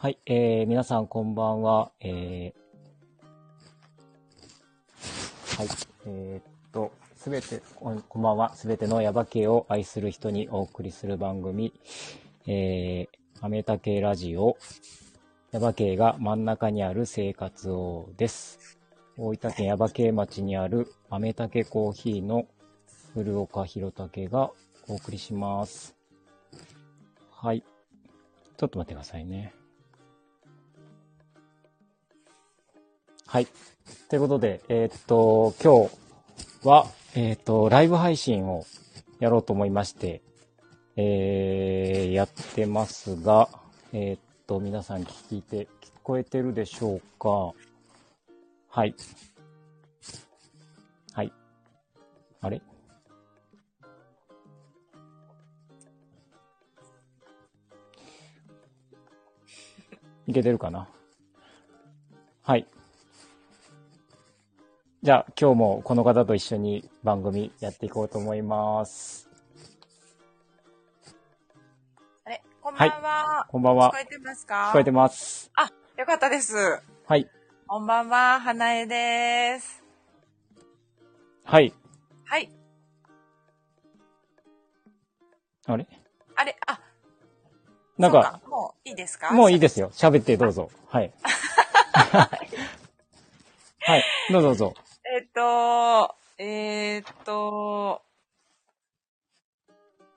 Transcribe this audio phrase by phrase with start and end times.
[0.00, 1.90] はい、えー、皆さんこんばんは。
[1.98, 5.68] えー、はい、
[6.06, 8.54] えー、っと、すべて、こんこんばんは。
[8.54, 11.72] すべてのヤバ系を愛する人にお送りする番組、
[12.46, 14.56] えー、アメタケラジオ、
[15.50, 18.78] ヤバ系が真ん中にある生活をです。
[19.16, 22.46] 大分県ヤバ系町にあるアメタケコーヒーの
[23.14, 24.52] 古岡弘武が
[24.86, 25.96] お送りします。
[27.32, 27.64] はい。
[28.56, 29.57] ちょっと待ってくださいね。
[33.30, 33.46] はい。
[34.08, 35.86] ということで、えーっと、今
[36.62, 38.64] 日は、えーっと、ライブ配信を
[39.20, 40.22] やろうと思いまして、
[40.96, 43.50] えー、やってますが、
[43.92, 47.52] えっと、皆さん聞いて、聞こえてるでしょうか？
[48.70, 48.94] はい。
[51.12, 51.30] はい。
[52.40, 52.62] あれ？
[60.26, 60.88] いけてるかな？
[62.42, 62.66] はい。
[65.08, 69.26] じゃあ、今日もこの方と一緒に番組やっていこうと思います。
[72.26, 73.46] あれ、こんばんは。
[73.48, 73.98] こんばんは聞こ。
[74.02, 74.68] えてますか？
[74.68, 75.50] 聞こえてます。
[75.54, 76.54] あ、よかったです。
[77.06, 77.26] はい。
[77.66, 79.82] こんばんは、花江です。
[81.42, 81.72] はい。
[82.26, 82.50] はい。
[85.64, 85.86] あれ？
[86.36, 86.80] あれ、あ、
[87.96, 89.32] なんか、もういいですか？
[89.32, 89.88] もういいですよ。
[89.94, 90.70] 喋ってどうぞ。
[90.92, 91.10] はい。
[91.94, 92.28] は
[93.96, 94.04] い。
[94.30, 94.74] どうぞどうぞ。
[95.10, 98.02] えっと、えーっと、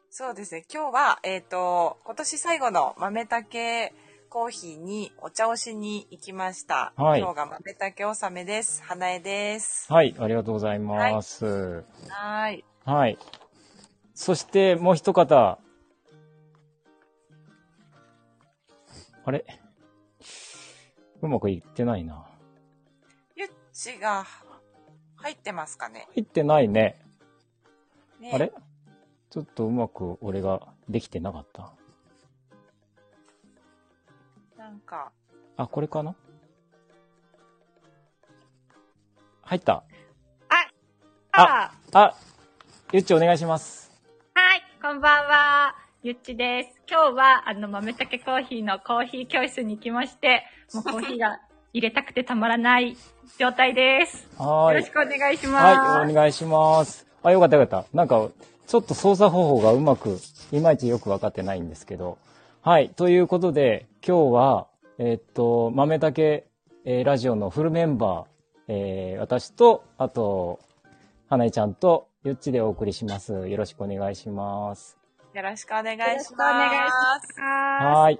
[0.09, 0.65] そうですね。
[0.69, 3.93] 今日は、えーっと、今年最後の豆竹
[4.27, 6.91] コーヒーにお茶をしに行きました。
[6.97, 8.83] はい今日が豆竹納めです。
[8.83, 9.91] 花江です。
[9.91, 10.13] はい。
[10.19, 11.45] ありがとうございます。
[11.45, 12.65] はーい。
[12.83, 13.17] はい。
[14.13, 15.57] そして、もう一方。
[19.23, 19.45] あれ？
[21.21, 22.25] うまくいってないな。
[23.37, 24.25] ゆっちが
[25.21, 26.07] 入ってますかね？
[26.15, 26.99] 入ってないね。
[28.19, 28.51] ねあれ？
[29.29, 31.71] ちょっとうまく俺ができてなかった。
[34.57, 35.11] なんか、
[35.57, 36.15] あ、これかな？
[39.43, 39.83] 入った。
[41.33, 42.17] ああ、
[42.91, 43.89] ゆっちお願いします。
[44.33, 45.75] はい、こんばんは。
[46.03, 46.81] ゆっちです。
[46.89, 50.43] 今日は、あの、豆たけコーヒーのコーヒー教室に行きまして、
[50.73, 51.39] もうコーヒーが
[51.73, 52.97] 入れたくてたまらない
[53.37, 54.27] 状態です。
[54.37, 54.91] はーいよろし。
[54.91, 55.63] くお願いします。
[55.63, 57.07] はい、お願いします。
[57.23, 57.95] あ、よかったよかった。
[57.95, 58.29] なんか、
[58.67, 60.17] ちょっと操作方法がうまく、
[60.51, 62.17] いまいちよくわかってないんですけど。
[62.61, 66.47] はい、ということで、今日は、えーっと、豆だけ、
[66.85, 68.25] えーラジオのフルメンバー、
[68.67, 70.59] えー私と、あと、
[71.29, 73.47] 花江ちゃんと、ゆっちでお送りします。
[73.47, 74.97] よろしくお願いします。
[75.33, 76.09] よろしくお願いします。
[76.09, 77.41] よろしくお願いします。
[77.41, 78.19] はい。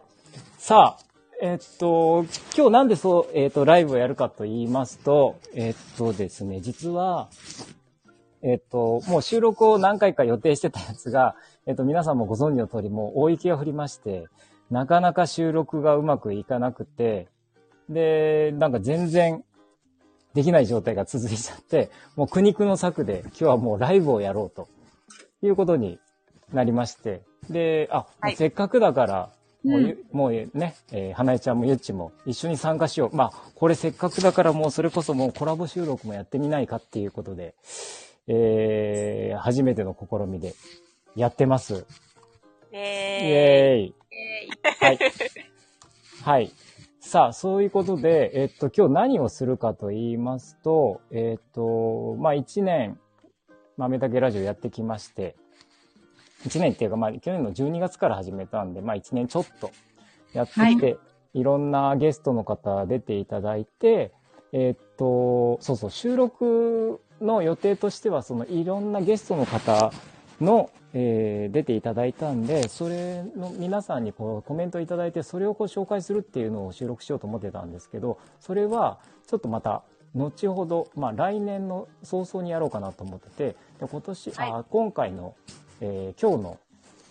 [0.58, 1.11] さあ、
[1.44, 2.24] えっと、
[2.56, 7.30] 今日なんでそう、えっと、ライブをやるかと言いますと、えっとですね、実は、
[8.44, 11.36] えっと、もう収録を何回か予定してたやつが、
[11.66, 14.28] えっと、皆さんもご存知の通り、もう大雪が降りまして、
[14.70, 17.28] なかなか収録がうまくいかなくて、
[17.90, 19.44] で、なんか全然
[20.36, 24.68] できない状態が続いちゃって、もう苦肉の策で今日はもうライブをやろうと
[25.42, 26.00] いうことに
[26.54, 28.36] なりまして、で、あ、はい。
[28.36, 29.30] せっかくだから、
[29.64, 33.16] もううんゆ、もうね、えー花江ちゃんもゆっちも一緒に参加しよう。
[33.16, 37.56] まあ、これせっかくだからもうそれこそもうコラボ収録もやってみないかっていうことで、
[38.28, 40.54] えー、初めての試みで
[41.16, 41.86] やってます。
[42.74, 42.84] イイェーイ。
[43.30, 43.96] エーイ。
[44.80, 45.00] はい。
[46.24, 46.52] はい。
[47.00, 53.00] さあ、そういうことで、えっと、今日何をするかと言いますと、えっと、まあ、一年、
[53.76, 55.36] 豆だけラジオやってきまして、
[56.46, 59.72] 一年っていうか、まあ、去年の12月から始めたんで、まあ、一年ちょっと
[60.34, 60.98] やってきて、
[61.34, 64.12] い、ろんなゲストの方出ていただいて、
[64.54, 69.92] えっと、そうそう、収録の予定としては、そのいろんなゲストの方
[70.40, 79.84] の、えー出ていただいたんで、それの皆さんにこうコメントいただいて、それをこう紹介するっていうのを収録しようと思ってたんですけど、それはちょっとまた
[80.14, 84.52] 後ほど、まあ来年の早々にやろうかなと思ってて、で今年、はい。
[84.52, 85.36] あ今回の、
[85.82, 86.60] えー今日の、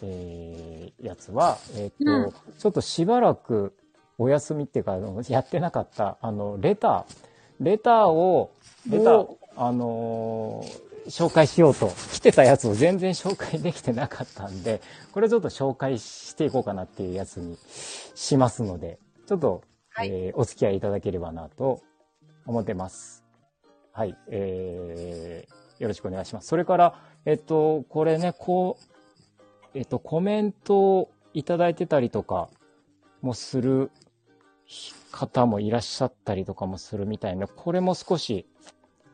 [0.02, 2.32] えーやつは、えっ、と、うん。
[2.58, 3.75] ちょっとしばらく
[4.19, 7.17] お休みっていうか、あのやってなかった、あの、レター、
[7.58, 8.52] レターを、
[8.88, 9.14] レター。
[9.19, 14.82] お、あのー紹介しようと、来てたやつを全然紹介できてなかったんで、
[15.12, 17.56] これちょっと紹介していこうかなっていうやつに
[18.14, 20.11] しますので、ちょっと、はい。
[20.11, 21.81] えーお付き合いいただければなと
[22.46, 23.25] 思ってます。
[23.93, 26.49] はい、えー、よろしくお願いします。
[26.49, 26.94] それから、
[27.26, 28.78] えっと、これね、こ
[29.75, 32.49] う、えっと、コメントをいただいてたりとか
[33.22, 33.90] もする
[35.12, 38.46] 方もいらっしゃったりとかもするみたいな、これも少し、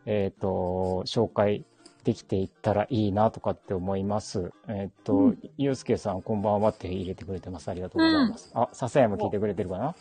[0.07, 1.65] えっ、と、紹介
[2.05, 4.53] できていったらいいなとかって思います。
[4.69, 7.69] えっ、と、うんゆうすけさんこんばんはって入れてくれてます。
[7.69, 8.51] ありがとうございます。
[8.55, 9.95] あ、笹山聞いてくれてるかな？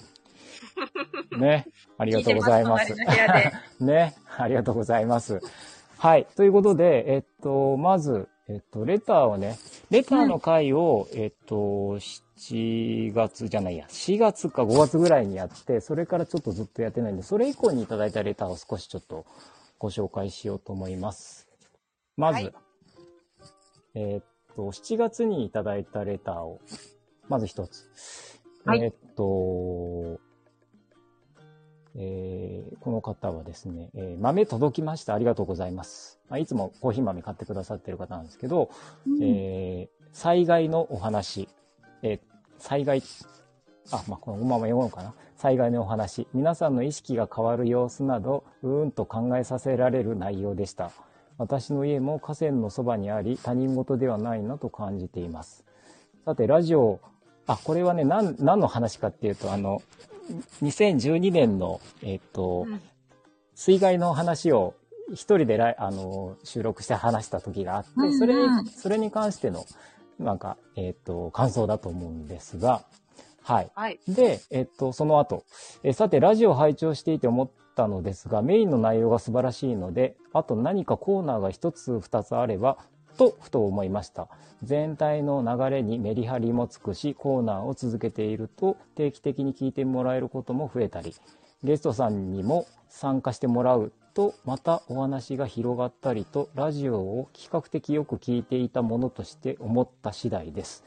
[1.37, 1.65] ね。
[1.97, 2.93] ありがとうございます。
[2.93, 3.11] ま
[3.79, 4.15] す ね。
[4.37, 5.39] ありがとうございます。
[6.05, 6.27] はい。
[6.35, 9.57] ということで、えっと、まず、えっと、レターをね、
[9.89, 11.97] レターの回を、えっと、
[12.37, 19.25] 7月じゃないや、4月か5月ぐらいにやって、それからちょっとずっとやってないんで、それ以降にいただいたレターを少しちょっと
[19.79, 21.47] ご紹介しようと思います。
[22.17, 22.53] まず、はい
[23.95, 26.61] えっと、7月にいただいたレターを、
[27.29, 27.89] まず一つ。
[28.63, 30.19] はいえっと、
[31.97, 35.13] えーこの方はですね、えー豆届きました。
[35.13, 36.19] ありがとうございます。
[36.29, 38.69] まあ、いつもコーヒー豆買ってくださってる方なんですけど、
[39.21, 41.49] えー災害のお話、
[42.01, 42.19] えー
[42.57, 43.01] 災害、
[43.91, 45.13] あ、まあ、このまま読むのかな。
[45.35, 50.91] 災害のお話、皆さんの意識が変わる様子など、うーんと考えさせられる内容でした。
[51.37, 55.65] 私の家も河川のそばにあり、他人事ではないなと感じています。
[56.23, 57.01] さて、ラジオ、
[57.45, 59.81] あ、これはね、何、何の話かっていうと、あの、
[60.61, 62.81] 2012年の、えっ、と、うん
[63.55, 64.75] 水害の話を
[65.13, 69.65] 一人であの収録して話した時があって、うんうんそれに、それに関しての、
[70.19, 72.85] なんか、えっ、と、感想だと思うんですが、
[73.41, 73.71] はい。
[73.75, 73.99] はい。
[74.07, 75.45] で、えっと、その後、
[75.83, 82.77] えさて、ラジオを拝聴していて思ったのですが、メインの内容が素晴らしいので、あと何かコーナーが一つ二つあれば、
[83.15, 84.27] と、ふと思いました。
[84.63, 91.13] 全体の流れにメリハリもつくし、コーナーを続けていると、定期的に聞いてもらえることも増えたり、
[91.63, 100.83] ゲストさんにも参加してもらうと、またお話が広がったりと、ラジオを比較的よく聞いていたものとして思った次第です。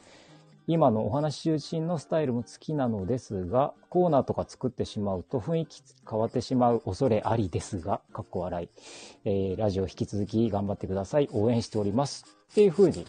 [0.71, 8.69] 今のお話中心のスタイルも好きなのですが、コーナーとか作ってしまうと雰囲気変わってしまう恐れありですが、かっこ笑い。
[9.25, 11.29] えーラジオ引き続き頑張ってください。
[11.31, 12.23] 応援しております。
[12.51, 13.07] っていう風に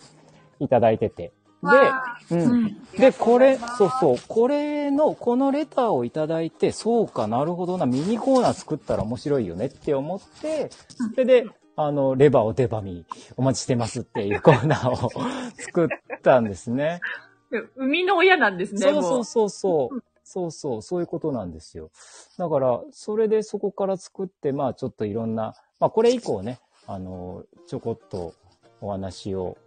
[0.59, 1.35] いただいてて。
[1.61, 2.39] わで、う。
[2.39, 2.77] うんん。
[2.97, 10.71] で、これ、そうそう、これの、このレターをいただいて、そうかなるほどな、ミニコーナー作ったら面白いよねって思って、
[11.13, 11.45] それで、
[11.77, 13.05] あの、レバーをデバミ
[13.37, 15.11] お待ちしてますっていうコーナーを
[15.59, 15.89] 作っ
[16.23, 17.01] たんですね。
[17.51, 20.05] 生みの親なんですね、そうもそうそうそう。
[20.23, 21.91] そうそう、そういうことなんですよ。
[22.39, 28.35] だから、それでそこから作って、まあちょっといろんな、まあこれ以降ね、あの、ちょこっと
[28.81, 29.59] お話を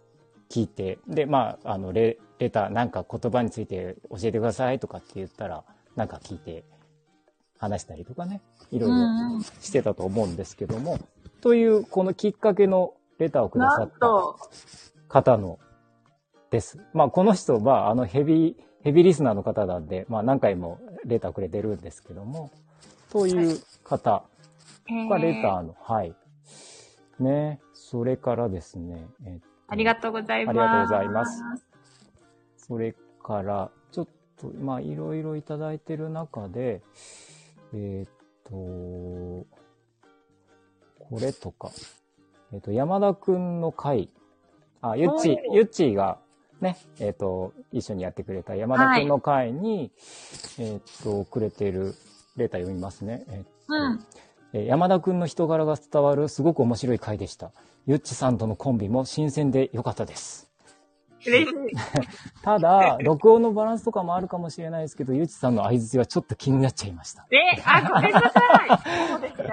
[0.48, 5.64] 聞いて、で、まあ、あの、レレター、なんか言葉について教えてくださいとかって言ったら、
[5.96, 6.64] なんか聞いて
[7.58, 8.40] 話したりとかね、
[8.70, 10.98] いろいろしてたと思うんですけども、
[11.40, 14.38] という、このきっかけのレターをくださったと、
[15.08, 15.58] 方の
[16.54, 16.78] です。
[16.92, 22.52] まあ、この人は、あの、ヘビー、ヘビーリスナーの方なんで、まあ、何回もレターくれてるんですけども、
[23.10, 24.22] という方
[25.08, 26.14] がレターの、はい。
[27.18, 30.52] ね、それからですね、えっとありがとうございます。
[30.52, 31.42] ありがとうございます。
[32.56, 36.82] それから、ちょっと、まあ、いろいろいただいてる中で、
[37.72, 38.10] えーっ
[38.44, 39.48] と、こ
[41.20, 41.72] れとか、
[42.52, 44.08] えーっと、山田くんの回、
[44.82, 46.20] あ、ゆっちゆっちが、
[46.64, 49.92] ね、えーっと、一緒にやってくれた山田くんの回に、
[50.58, 51.94] えーっと、くれてる
[52.36, 53.24] レター読みますね。
[53.28, 54.00] えーうん。
[54.54, 57.52] えー山田くんの人柄が伝わるすごく面白い回でした。
[57.86, 60.48] ゆっちさんとのコンビも新鮮で良かったです。
[61.26, 61.56] 嬉しい。
[62.42, 67.26] ただ、録音のバランスとかもあるかもしれないですけど、ゆうちさんの相槌はちょっと気になっちゃいました。
[67.30, 68.30] え、あ、ごめんなさい。
[69.08, 69.48] そうですね。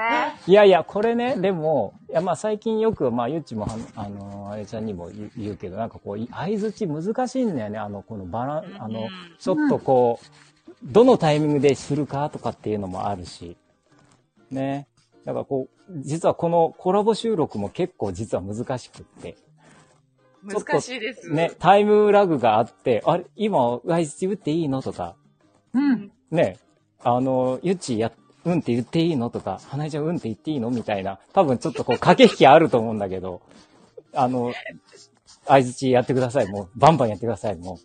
[0.47, 7.79] いやいや、これね、でも、いやまあ最近よく、まあゆうちもは、あの、あれちゃんにも言うけど、なんかこう、相槌難しいんだよね。
[7.79, 9.07] あの、このバラン、あの、
[9.39, 10.25] ちょっとこう、
[10.83, 13.57] どのタイミングでするかとかっていうのもあるし、
[14.49, 14.87] ね。
[15.25, 19.35] だからこう、実はこのコラボ収録も結構実は難しくって、
[20.43, 21.29] 難しいです。
[21.29, 24.81] ね、タイムラグがあって、あれ、今、相槌打っていいの？
[24.81, 25.15] とか、
[25.73, 26.11] うん。
[26.31, 26.57] ね、
[27.03, 28.11] あの、ゆっちや、
[28.43, 29.29] うんって言っていいの？
[29.29, 30.71] とか、花江ちゃんうんって言っていいの？
[30.71, 33.41] みたいな、多分ちょっとこう、 駆け引きあると思うんだけど、
[34.13, 34.53] あの、
[35.45, 36.47] 相槌やってください。
[36.47, 37.55] もう、バンバンやってください。
[37.55, 37.77] も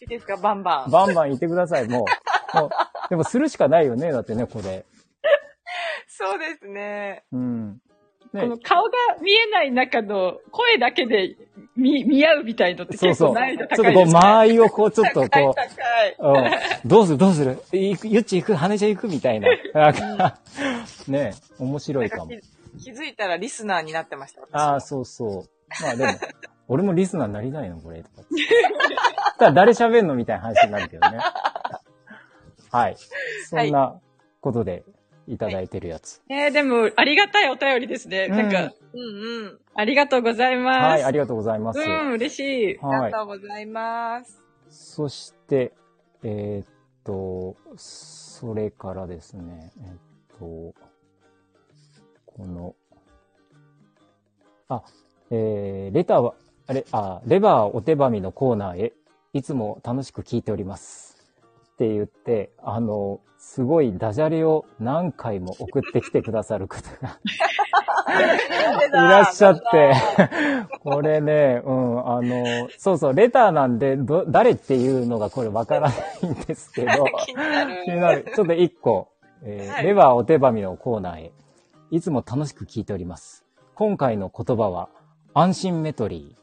[0.00, 0.90] いいですか、バンバう、ン。
[0.90, 1.88] バンバン言ってください。
[1.88, 2.06] も
[2.54, 2.70] う、もう、
[3.08, 4.12] でもするしかないよね。
[4.12, 4.84] だってね、これ。
[6.08, 7.24] そうですね。
[7.32, 7.80] うん。
[8.32, 11.36] ねこの、顔が見えない中の声だけで
[11.76, 13.28] 見、見合うみたいのって結そうそう。
[13.28, 14.20] 構難易度ちょっとこう、高いですね。
[14.20, 16.16] 間合いをこう、ちょっと高いこ高い。
[16.18, 16.88] う、うん。
[16.88, 19.48] どうするどうする行く、ゆっち行く羽ちゃん行くみたいな。
[21.08, 22.30] ね面白いかも。
[22.30, 22.40] 気
[22.84, 24.42] 気づいたらリスナーになってました。
[24.42, 25.82] 私ああ、そうそう。
[25.82, 26.12] まあでも、
[26.68, 28.22] 俺もリスナーになりたいのこれ、とか。
[29.38, 31.18] ただ誰喋んのみたいな話になるけどね。
[32.70, 32.96] はい。
[33.48, 33.98] そんな
[34.40, 34.84] ことで
[35.30, 36.20] いただいてるやつ。
[36.28, 38.26] えー、でも、ありがたいお便りですね。
[38.28, 39.58] うんなんか、うんうん。
[39.74, 40.78] ありがとうございます。
[40.80, 41.78] はい、ありがとうございます。
[41.78, 42.38] うん、嬉し
[42.72, 42.78] い。
[42.78, 43.18] はいありが。
[43.18, 44.42] とうございます。
[44.68, 45.72] そして、
[46.24, 46.66] えーっ
[47.04, 49.96] と、それからですね、えーっ
[50.38, 50.74] と、
[52.26, 52.74] この、
[54.68, 54.82] あ、
[55.30, 56.34] えー、レターは、
[56.66, 58.92] あれ、あ、レバーお手紙のコーナーへ、
[59.32, 61.09] いつも楽しく聞いております。
[61.80, 67.18] って言って、あの、すごいダジャレを何回も送ってきてくださる方が
[68.88, 69.94] いらっしゃって、
[70.80, 77.84] これね、うん、あの、そうそう、レターなんで、ど、誰っていうのがこれわからないんですけど、 気になる。
[77.86, 78.30] 気になる。
[78.34, 79.08] ちょっと一個、
[79.42, 81.32] えーはいレバーお手紙のコーナーへ、
[81.90, 83.46] いつも楽しく聞いております。
[83.74, 84.90] 今回の言葉は、
[85.32, 86.40] 安心メトリー。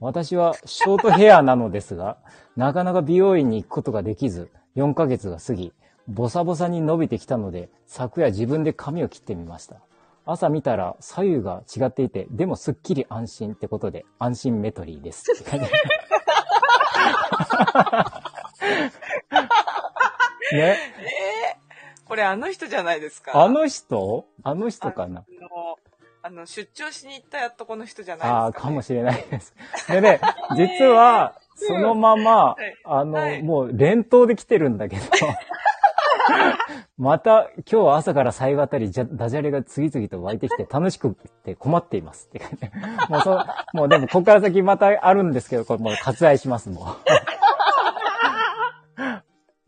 [0.00, 2.16] 私はショートヘアなのですが、
[2.56, 5.72] なかなか美容院に行くことができず、4ヶ月が過ぎ、
[6.08, 9.76] ボサボサに伸びてきたので、昨夜自分で髪を切ってみました。
[10.24, 15.24] 朝見たら左右が違っていて、でもすっきり安心ってことで、安心メトリーです。
[15.56, 15.70] ね。
[20.52, 23.32] えー、これあの人じゃないですか？
[23.42, 24.26] あの人？
[24.42, 25.20] あの人かな？
[25.20, 25.76] あの、
[26.24, 28.40] あの出張しに行ったやっとこの人じゃないですか、ね。
[28.42, 29.54] ああ、かもしれないです。
[29.88, 30.20] でね、
[30.56, 35.02] 実は、 そのまま、はいあの、はいもう連投で来てるんだけど、
[36.96, 41.10] また今日朝から最後あたりじゃダジャレが次々と湧いてきて楽しくっ
[41.44, 43.10] て困っていますって感じ。
[43.10, 47.41] もうそう、もうでもここから先またあるんですけど、これもう割愛します、もう。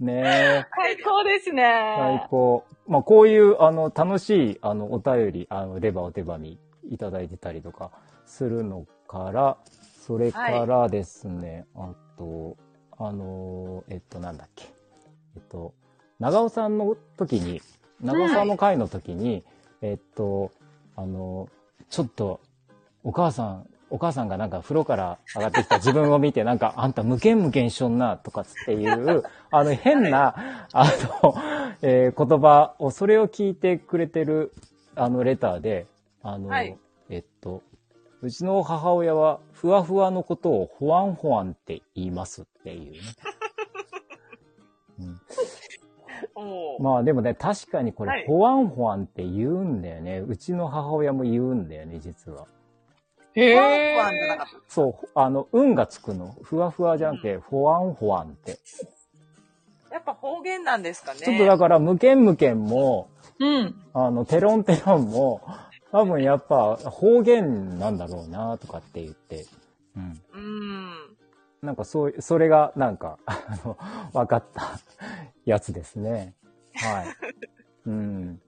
[0.00, 0.66] ねえ。
[0.74, 1.62] 最高ですね。
[1.96, 2.64] 最高。
[2.86, 6.58] まあ、こういう、あの、楽しい、あの、お便り、あの、レバーお手紙
[6.90, 7.90] いただいてたりとか
[8.26, 9.56] するのから、
[10.06, 12.56] それからですね、あと、
[12.98, 14.66] あの、えっと、なんだっけ。
[15.36, 15.74] えっと、
[16.18, 17.62] 長尾さんの時に、
[18.00, 19.44] 長尾さんの会の時に、
[19.80, 20.50] えっと、
[20.96, 21.48] あの、
[21.88, 22.40] ちょっと、
[23.04, 30.86] お母さん、お母さんがなんか風呂から上がってきた自分を見て、なんか、 あんた無限無限しょんな、とかっていう、 あの、変な、あ
[31.22, 31.34] の、
[31.82, 34.52] えー言葉を、それを聞いてくれてる、
[34.96, 35.86] あの、レターで、
[36.22, 36.76] あの、はい
[37.10, 37.62] えっと、
[38.22, 42.98] うちの母親は、ふわふわのことを、ほわんほわんって言いますっていうね。
[44.98, 45.20] うん
[46.80, 50.18] まあでもね、確かにこれ、はいほわんほわんって言うんだよね。
[50.26, 52.46] うちの母親も言うんだよね、実は。
[53.34, 54.54] へワンワンじゃなかった。
[54.68, 56.36] そう、あの、運がつくの。
[56.42, 58.58] ふわふわじゃなくて、ほわんほわんって。
[59.90, 61.20] やっぱ方言なんですかね。
[61.20, 63.74] ちょっとだから、無限無限も、うん。
[63.92, 65.40] あの、テロンテロンも、
[65.92, 69.46] 多分やっぱ方言なんだろうな、とかって言って。
[69.96, 70.22] うん。
[70.32, 71.16] うん。
[71.62, 73.78] なんかそう、それがなんか、あの、
[74.12, 74.80] 分かった
[75.44, 76.34] やつですね。
[76.74, 77.06] はい。
[77.86, 78.40] うん。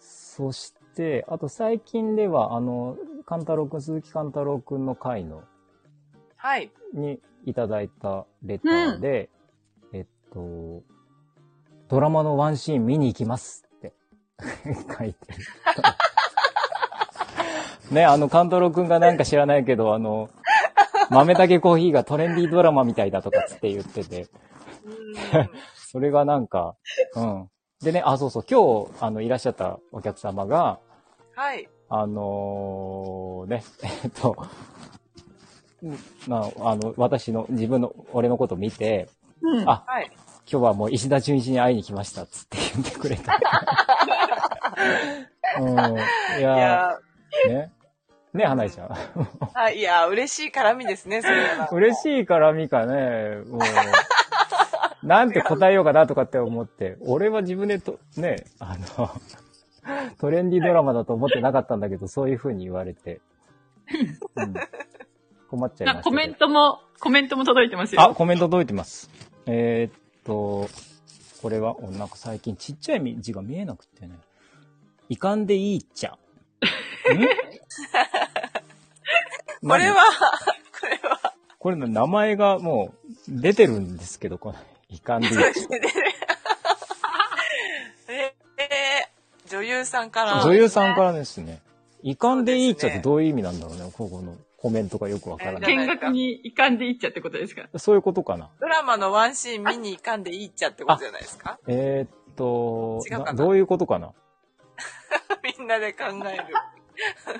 [0.00, 2.96] そして、あと最近では、あの、
[3.30, 5.44] カンタロウくん、鈴木カンタロウくんの回の、
[6.34, 6.72] はい。
[6.92, 9.30] にいただいたレターで、
[9.92, 10.82] えっと、
[11.86, 13.92] ドラマのワンシーン見に行きますって
[14.98, 15.38] 書いてる。
[17.94, 20.28] ね、あの、カンタロウくんがなんか知らないけど、あの、
[21.08, 26.74] 豆だけコーヒーがトレンディードラマみたいだとかつって言ってて、うん それがなんか、
[27.14, 27.48] うん。
[27.80, 30.80] でね、あ、そうそう、今日、あの、いらっしゃったお客様が、
[31.36, 31.68] はい。
[31.92, 33.64] あのね、
[34.04, 34.36] えっと、
[35.82, 39.08] うんまあ、あの、私の、自分の、俺のこと見て、
[39.42, 39.68] うん。
[39.68, 40.08] あ、はい。
[40.50, 43.36] 今日はもう石田純一に会いに来ました、つって言ってくれた。
[45.60, 45.68] うん。
[45.68, 45.72] い
[46.38, 46.98] いやや
[47.48, 47.72] ね。
[48.34, 48.88] ね、花井ちゃん。
[48.88, 48.94] ー、
[49.52, 51.68] はい、いやー、嬉しい絡みですね、それは。
[51.72, 53.58] 嬉しい絡みかね、も
[55.02, 59.10] う、なんて答えようかなとかって思って、俺は自分でと、ね、あの、
[60.18, 63.20] トレンディードラマだと思ってなかったんだけど、 そういう風に言われて、
[64.36, 64.54] うん、
[65.48, 68.02] 困っちゃいましたコメントも、コメントも届いてますよ。
[68.02, 69.10] あ、コメント届いてます。
[69.46, 70.68] えーっと、
[71.42, 74.18] これは、おなんか最近ちっちゃい字が見えなくてね。
[75.08, 76.12] いかんでいいっちゃ。
[76.12, 76.16] ん
[79.68, 79.96] これは、
[80.80, 82.94] これは、これの名前がも
[83.28, 84.58] う出てるんですけど、この、
[84.88, 85.66] いかんでいいっち
[88.08, 89.09] ええー、
[89.50, 90.38] 女優さんから。
[90.38, 90.42] ゃ。
[90.42, 91.60] 女優さんからですね。
[92.02, 95.76] いかんでいいっちゃってどういう意味なんだろうね、ここのコメントがよくわからない。
[95.76, 97.66] 見学に行かんでいっちゃってことですか？
[97.78, 98.48] そういうことかな。
[98.60, 101.58] ドラマのワンシーン見に行かんでいいっちゃってことじゃないですか？
[101.66, 103.32] えーっと違うかな？
[103.32, 104.12] などういうことかな？
[105.58, 106.44] みんなで考える。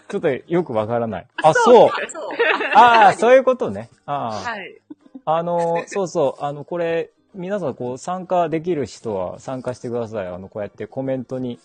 [0.09, 1.27] ちょっとよくわからない。
[1.43, 1.91] あ、そう。
[2.11, 2.31] そう。
[2.75, 3.91] ああ、そういうことね。
[4.07, 4.31] ああ。
[4.33, 4.81] はい。
[5.27, 10.27] あの、そうそう、あの、これ、皆さん、こう、参加できる人は参加してください。
[10.29, 11.59] あの、こうやってコメントに、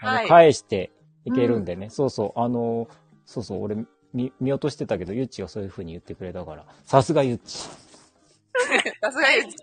[0.00, 0.90] あの、はい返して
[1.24, 1.90] いけるんでね。
[1.90, 2.88] そうそう、あの、
[3.24, 3.76] そうそう、俺、
[4.12, 7.58] 見、見落としてたけど、ゆっちがそういう風に言ってくれたから、さすがゆっち。
[9.00, 9.54] さすがに。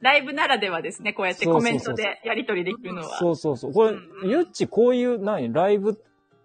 [0.00, 3.18] ライブならではですね、こうやってコメントでやり取りできるのは。
[3.18, 3.72] そうそうそう。
[3.72, 6.00] これ、うんうんゆっち、こういう、何、ライブ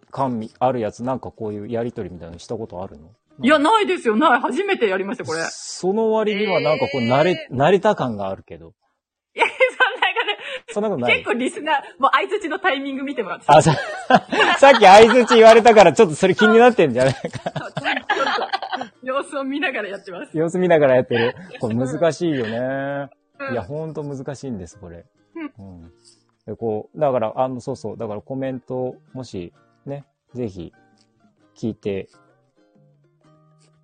[0.09, 3.11] 感みあるやつ、なんかこういうやりとりみたいなのしたことあるの？
[3.41, 4.41] いや、ないですよ、ない。
[4.41, 5.39] 初めてやりました、これ。
[5.49, 8.73] その割にはなんかこう、えー慣れ、慣れた感があるけど。
[10.73, 13.45] そんなことない結構リスナー、もう相槌のタイミング見てもらって。
[13.47, 13.73] あ、さ、
[14.59, 17.13] さっき相づち言われたから、ちょっとそれ気になってんじゃない？
[17.13, 17.21] か。
[17.21, 17.31] ちょ
[17.67, 20.37] っと様子を見ながらやってます。
[20.37, 21.35] 様子見ながらやってる。
[21.59, 22.57] これ難しいよね。
[22.57, 23.09] うん
[23.51, 25.05] いや、ほんと難しいんです、これ。
[25.35, 25.91] うん。
[26.45, 29.51] で、こう、だから、あの、そうそう、だからコメント、もし、
[29.85, 30.71] ね、ぜひ、
[31.57, 32.07] 聞いて、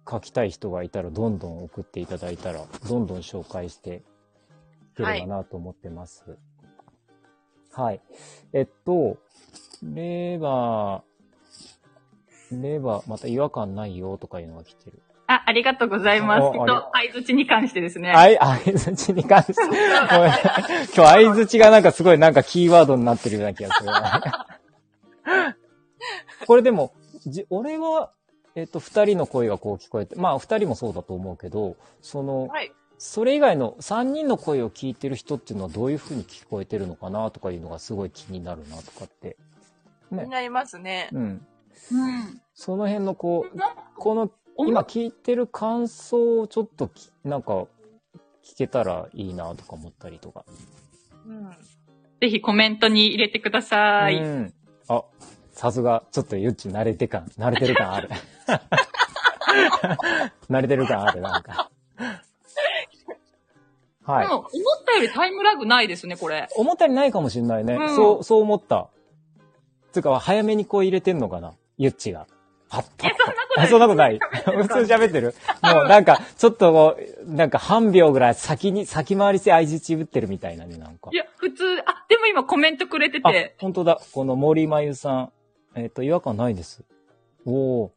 [0.09, 4.03] 書きたい人がいたら、どんどん送っていただいたら、どんどん紹介して
[4.93, 6.23] いければなと思ってます。
[6.29, 6.39] はい。
[8.53, 9.17] えっと、
[9.83, 14.99] レバー、レバー、また違和感ないよとかいうのが来てる。
[15.27, 16.41] あ、ありがとうございます。
[16.41, 18.11] おありえっと、相槌に関してですね。
[18.11, 19.53] あい、相づちに関して。
[19.61, 23.89] ごめん今日相づちがなんかすごいなんかキーワードになってるような気がする。
[26.47, 26.93] これでも、
[27.27, 28.11] じ、俺は、
[28.55, 32.71] えっと、二人の声がこう聞こえて、まあ二人もそうだと思うけど、その、はい。
[32.99, 39.37] それ以外の三人の声を聞いてる人っていうのはどういう風に聞こえてるのかなとかいうのがすごい気になるなとかって。
[40.11, 40.19] ね。
[40.19, 41.07] 気になりますね。
[41.13, 41.21] うん。
[41.21, 41.41] うん。
[42.53, 43.57] その辺のこう、
[43.97, 47.67] この、今聞いてる感想をちょっとき、なんか、
[48.43, 50.43] 聞けたらいいなとか思ったりとか。
[51.25, 51.51] うん。
[52.19, 54.17] ぜひコメントに入れてください。
[54.17, 54.53] うん。
[54.89, 55.05] あ、
[55.53, 58.09] さすが、ちょっとゆっち慣れて感、慣れてる感ある。
[60.49, 61.71] 慣れてる感ある、なんか。
[64.09, 64.27] はい。
[64.27, 64.49] でも、思っ
[64.85, 66.47] たよりタイムラグないですね、これ。
[66.55, 67.75] 思ったよりないかもしれないね。
[67.75, 68.89] うんそう、そう思った。
[69.91, 72.25] つうか、早めにこう入れてんのかなゆっちが。
[72.69, 73.11] パッパッ
[73.55, 73.67] パッ。
[73.67, 74.19] そんなことない。
[74.45, 81.15] 普通に喋ってるもうなんか、ちょっとこう、なんか半秒ぐらい先に、先回りして相づち打ってるみたいなね、なんかい。
[81.15, 83.99] や、普通、あ、でも今コメントくれてあて、、本当だ。
[84.11, 85.31] この森まゆさん。
[85.75, 86.83] えっ、と、違和感ないです。
[87.45, 87.89] おー。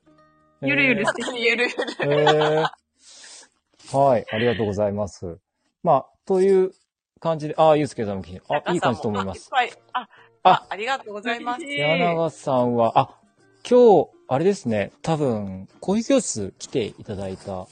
[0.62, 1.66] ゆるゆるえしてゆるゆる。
[1.66, 5.38] ーえーはい、ありがとうございます。
[5.82, 6.72] まあ、という
[7.20, 9.50] 感じで、あ、ゆうすけさんも来て、あ、いい感じと思います。
[9.52, 10.00] あ。
[10.00, 10.08] あ、
[10.44, 11.62] ああ、ありがとうございます。
[11.66, 13.20] 柳永さんは、あ、
[13.68, 17.66] 今日、あれですね、多分、講義教室来ていただいた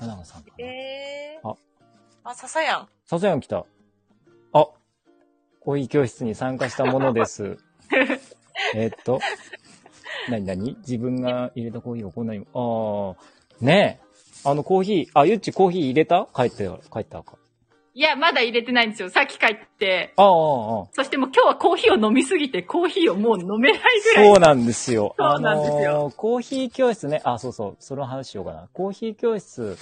[0.00, 0.64] 柳永さんかな。
[0.64, 1.48] えー。
[1.48, 1.54] あ
[2.24, 2.88] あ、ささやん。
[3.06, 3.64] ささやん来た。
[4.52, 4.66] あ、
[5.60, 7.58] 講義教室に参加したものです。
[8.74, 9.20] えっと、
[10.28, 14.10] なになに自分が入れたコーヒーをこんなに、ああ、ねえ。
[14.42, 16.28] あのコーヒー、あ、ゆっちコーヒー入れた？
[16.34, 17.36] 帰って、帰ったか。
[18.00, 19.10] いや、まだ入れてないんですよ。
[19.10, 20.14] さっき帰って。
[20.16, 24.26] ああ、ああ、そしてもう今日はコーヒーを飲みすぎて、コーヒーをもう飲めないぐらい。
[24.26, 25.14] そうなんですよ。
[25.18, 28.70] そうなんですよあのーコーヒー教室ね、あ、そうそう、その話しようかな。
[28.72, 29.76] コーヒー教室、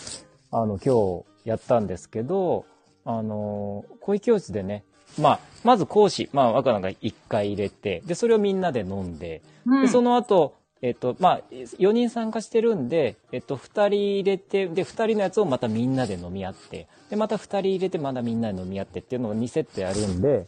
[0.50, 2.64] あの、今日やったんですけど、
[3.04, 4.83] あのーコーヒー教室でね、
[5.16, 20.47] まあ、まず講師、まあ、若菜が1回入れて、で、それをみんなで飲んで、うんで、その後、えっと、まあ、4人参加してるんで、えっと、2人入れて、で、2人のやつをまたみんなで飲み合って、で、また2人入れて、まだみんなで飲み合ってっていうのを2セットやるんで、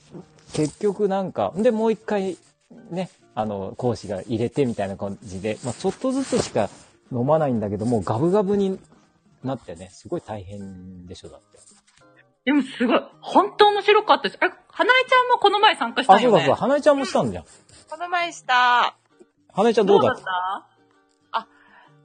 [0.52, 2.36] 結局なんか、で、もう一回、
[2.90, 6.70] ね、あの、講師が入れてみたいな感じで、まあ、ちょっとずつしか
[7.12, 8.78] 飲まないんだけども、ガブガブに
[9.42, 11.58] なってね、すごい大変でしょ、だって。
[12.44, 14.38] でもすごい、本当面白かったです。
[14.40, 16.32] え、花江ちゃんもこの前参加したあ、んよね？
[16.32, 17.44] そうだそうだ、花江ちゃんもしたんじゃん。
[17.44, 18.96] この前した。
[19.54, 20.66] 花江ちゃんどうだった？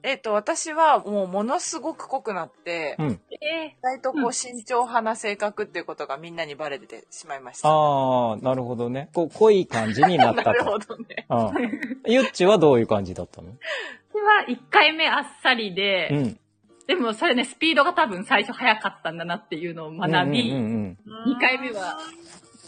[0.08, 3.19] えっ、と、私はもうものすごく濃くなって、うん。
[3.31, 7.67] え意外とこうんう慎重派な性格っていうことがみんなにバレててしまいました。
[7.69, 9.10] ああ、なるほどね。
[9.15, 10.95] こう、濃い感じになった なるほと。
[10.95, 11.25] どね。
[11.27, 12.01] うん。
[12.05, 13.47] ゆっちはどういう感じだったの？
[13.49, 16.39] ー、は1回目あっさりで、うん。
[16.86, 20.97] でもそれね、スピードが多分最初早かったんだなっていうのを学び、うんうん
[21.34, 21.97] 2回目は、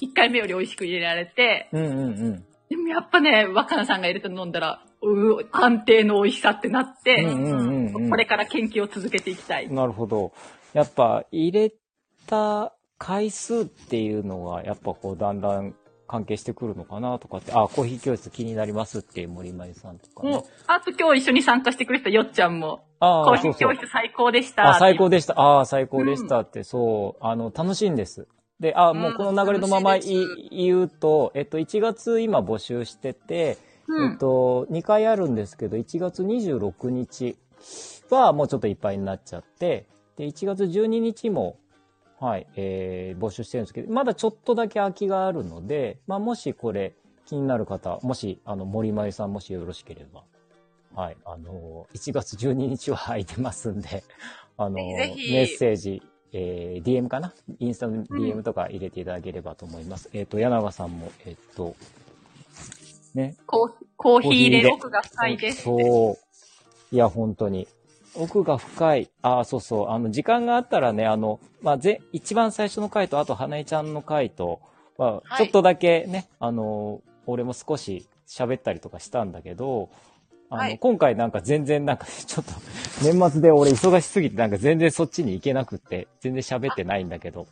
[0.01, 1.85] 1回目より美味しく入れられて、うん。
[1.85, 2.45] うんうんうん。
[2.69, 9.69] でもやっぱね、若菜さんが入れて飲んだら、うー安定の美味しさってなって、うんうんうんうんこれから研究を続けていきたい。
[9.73, 10.31] なるほど。
[10.73, 11.73] やっぱ、入れ
[12.27, 15.73] た回数っていうのは、やっぱこう、だんだん
[16.07, 23.73] 関係してくるのかなとかって、あ、コーヒー教室気になりますっていう森まゆさんとかねあと今日一緒に参加してくれたよっちゃんも、ああ、コーヒー教。
[23.73, 24.69] 室最高でした。
[24.69, 25.39] あ、最高でした。
[25.39, 28.27] ああ、最高でしたって、そう、あの、楽しいんです。
[28.59, 34.11] で、あ、もうこの流れのまま言うと、えっと、1月今募集してて、うん。
[34.11, 37.37] えっと、2回あるんですけど、1月26日
[38.09, 39.85] はもうちょっといっぱいになっちゃって、
[40.17, 41.57] で、1月12日も
[42.19, 50.23] はい、えー募集してるんですけど、まだちょっとだけ空きがあるので、まあ、もしこれ気になる方、もし、あの、森まゆさんもしよろしければ、
[50.95, 54.03] はい、あの、1月12日は空いてますんで、
[54.57, 56.01] あの、メッセージ、
[56.33, 57.33] えー DM かな？
[57.59, 60.09] インスタの DM とか入れていただければと思います。
[60.13, 61.75] えっ、と、柳川さんも、えっ、と、
[63.13, 65.63] ね、コーコーヒー入れコーヒー入れ奥が深いです。
[65.63, 66.17] そ
[66.91, 66.95] う。
[66.95, 67.67] いや、本当に。
[68.15, 69.09] 奥が深い。
[69.21, 69.89] ああ、そうそう。
[69.89, 74.59] あの、時間があったらね、あの、まあ、ぜ、一番最初の回と、あと、花江ちゃんの回と、
[74.97, 79.89] まあ、はいちょっとだけね、あの、俺も少し喋ったりとかしたんだけど、
[80.49, 82.51] あの、はい今回なんか全然なんか、 ちょっと、
[83.03, 87.47] 年末で俺忙しすぎてなんか全然そっちに行けなくって、全然喋ってないんだけど。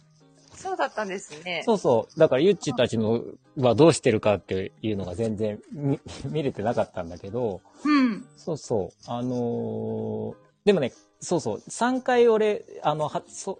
[0.56, 1.62] そうだったんですね。
[1.66, 2.20] そうそう。
[2.20, 3.24] だから、ゆっちたちの
[3.58, 6.00] はどうしてるかっていうのが全然見
[6.32, 8.26] 見れてなかったんだけど、うん。
[8.38, 8.92] そうそう。
[9.08, 11.58] あのーでもね、そうそう。
[11.70, 13.60] 3回俺、あの、は、そ、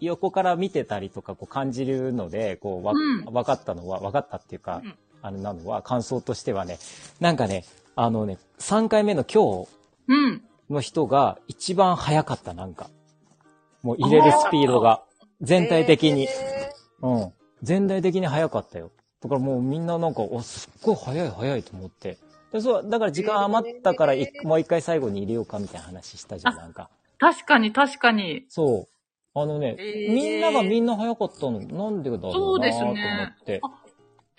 [0.00, 6.78] 横から見てたりとか、こう感じるので、こう、わ、うん分かったのは、分かったっていうか、うんあの、なのは、感想としてはね、
[7.20, 7.64] なんかね、
[7.96, 9.66] あのね、3回目の今
[10.08, 10.42] うん。
[10.68, 12.90] 日の人が一番早かった、なんか。
[13.82, 15.02] もう入れるスピードが、
[15.40, 16.24] 全体的に。
[16.24, 16.72] え
[17.02, 17.32] うん。
[17.62, 18.90] 全体的に早かったよ。
[19.22, 22.18] だからもうみんななんか、お、すっごい早い早いと思って。
[22.52, 26.90] でそう、だから時間余ったからもう一回最後に入れようかみたいな話したじゃん、なんか。
[27.18, 28.46] 確かに確かに。
[28.48, 28.88] そう。
[29.34, 33.60] あのね、へーみんながみんな早かったの、なんでだろうなと思そうですねって。
[33.62, 33.79] あ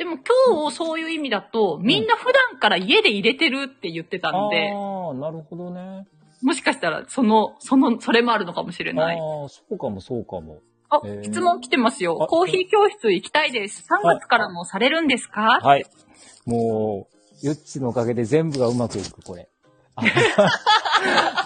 [0.02, 6.08] でも今日そういう意味だと、みんな普段から家で入れてるって言ってたあので、あ、なるほどね。
[6.42, 9.18] もしかしたらその、その、それもあるのかもしれあない。
[9.18, 10.58] あ、そうかもそうかも。
[10.90, 12.26] あへー、質問来てますよあ。
[12.26, 13.86] コーヒー教室行きたいです。
[14.04, 15.60] 3月からもされるんですか？
[15.62, 15.86] はい。
[16.48, 19.50] もう、ゆっちのおかげで全部がうまくいく、これ。
[19.96, 20.02] あ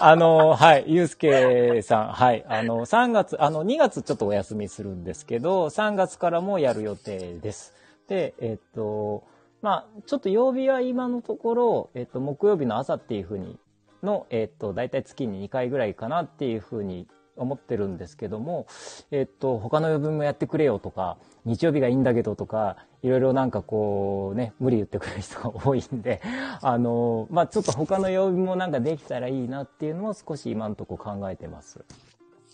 [0.00, 7.75] あの、はい、ゆうすけさん、はい、あの、3月、あの、2月ちょっとお休みするんですけど、3月からもやる予定です。
[8.08, 9.24] で、えっと、
[9.62, 13.58] まあ、ちょっと曜日は今のところ、えっと、木曜日の朝っていうふうに、
[14.02, 18.66] の、えっと、だいたい月に2回ぐらいかなっていうふうに思ってるんですけども、
[19.10, 26.20] えっと、他の曜日もやってくれよとか、日曜日がいいんだけどとか、いろいろなんかこうね、無理言ってくれる人が多いんで、
[26.62, 31.84] あの、まあ、ちょっと他の曜日もなんかできたらいいなっていうのを少し今のとこ考えてます。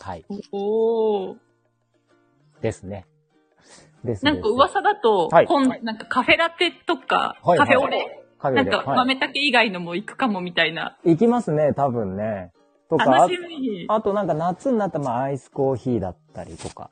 [0.00, 0.24] はい。
[0.50, 1.36] おー。
[2.60, 3.06] ですね。
[4.04, 8.70] ですなんか噂だと、はい今なんかカフェラテとか、はいカフェオレ、カフェで。
[8.70, 8.96] なんかはい。
[8.98, 10.98] 豆竹以外のも行くかもみたいな。
[11.04, 12.52] 行きますね、多分ね。
[12.88, 13.86] とか、楽しみ。
[13.88, 16.90] ああとなんか夏になったらまあアイスコーヒーだったりとか。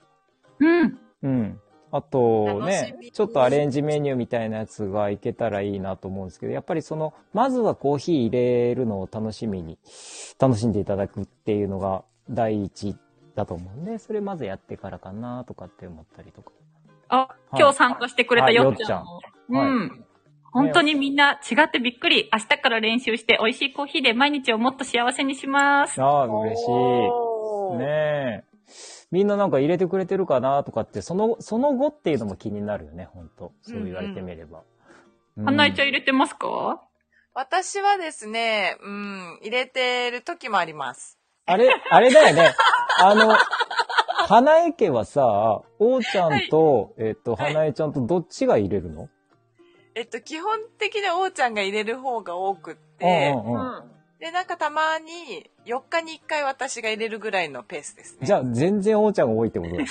[0.58, 0.98] うん。
[1.22, 1.60] うん。
[1.92, 9.76] あと楽しみね、ちょっとアレンジメニューみたいなやつがいけたらいいなと思うんですけど、やっぱりその、まずはコーヒー入れるのを楽しみに、
[10.38, 12.96] 楽しんでいただくっていうのが第一
[13.34, 16.52] だと思うんで、それまずやってからかなとかって思ったりとか。
[17.10, 19.16] あ、今日参加してくれたはいよっちゃんも。
[19.16, 20.04] はいうん。
[20.52, 22.30] 本当にみんな違ってびっくり。
[22.32, 26.02] 明日から練習して美味しいコーヒーで毎日をもっと幸せにします。
[26.02, 26.64] ああ、嬉し
[27.74, 27.78] い。
[27.78, 28.44] ねえ。
[29.10, 34.58] みんななんか入れてくれてるかなとかって、その、その後っていうのも気になるよね、本当そう言われてみれば。
[34.58, 34.64] うん
[35.44, 36.82] 花井ちゃん入れてますか？
[37.32, 41.18] 私はですね、うん、入れてる時もあります。
[41.46, 42.54] あれ、あれだよね。
[42.98, 43.34] あの、
[44.30, 47.52] 花江家はさ、王ちゃんと、えっと、はい。
[47.52, 49.08] 花江ちゃんとどっちが入れるの、
[49.96, 53.54] えっと、基本的に王ちゃんが入れる方が多くっうんて、うん。
[53.54, 53.82] うん。
[54.20, 58.24] で、なんかたまに4日に1回私が入れるぐらいのペースですね。
[58.24, 59.82] じゃあ、全然王ちゃんが多いってことだ。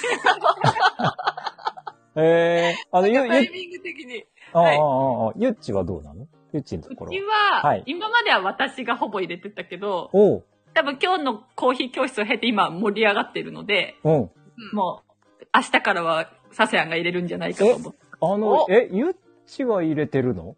[2.15, 4.25] えー、あの、ゆ、ゆ、タイミング的に。
[4.54, 4.78] ああ、はい。
[4.78, 6.25] ああ、ゆっちはどうなの？
[6.54, 7.84] ゆっちのとうころちは、はい。
[7.86, 14.14] 今までは私がほぼ入れてたけど、おう、多分今日のコーヒー教室を経て今盛り上がってるので、うん。
[14.22, 14.30] うん
[14.74, 18.00] もう明日からはサセアンが入れるんじゃないかと思って。
[18.22, 19.14] あの、おえ、ゆっ
[19.48, 20.56] ちが入れてるの？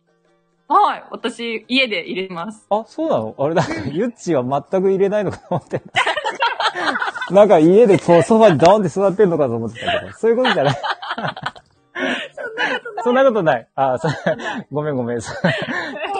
[0.67, 1.03] はい。
[1.11, 2.65] 私、家で入れます。
[2.69, 3.35] あ、そうなの？
[3.37, 7.33] あれだ、ゆっちは全く入れないのかと思ってた。
[7.33, 10.75] なんか家でこうソファにドーンって座ってんのかと思ってたけど、そういうことじゃない。
[13.03, 13.67] そんなことない。
[13.75, 14.09] あ、そ
[14.71, 15.21] ごめんごめん。
[15.21, 15.35] そ う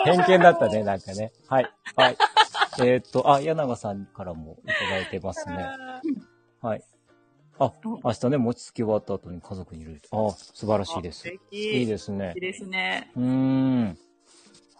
[0.04, 1.32] 偏見だったね、なんかね。
[1.48, 1.70] はい。
[1.96, 2.16] はい。
[2.80, 5.68] えーっと、あ、柳川さんからもいただいてますね。
[6.60, 6.82] はい。
[7.58, 10.00] あ、明日ね、餅つき終わった後に家族にいる。
[10.10, 11.28] あ、素晴らしいです。
[11.28, 12.40] いいいですねいい。
[12.40, 13.10] ですね。
[13.16, 13.98] うーん。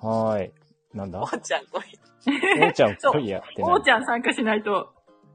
[0.01, 0.53] はい。
[0.95, 1.21] なんだ？
[1.23, 1.83] 王ちゃん、こい。
[2.61, 4.93] おーちゃん来いやっておーちゃん参加しないと。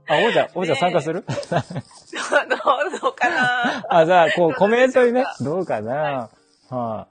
[0.09, 1.23] あ、おーちゃん、おーちゃん参加する？
[1.23, 6.29] どうどうかな あ、じゃあ、こう、コメントにね、どうかな
[6.69, 7.07] は